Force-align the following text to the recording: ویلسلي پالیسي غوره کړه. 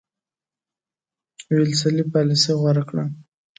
ویلسلي 1.55 2.03
پالیسي 2.13 2.51
غوره 2.59 2.83
کړه. 2.89 3.03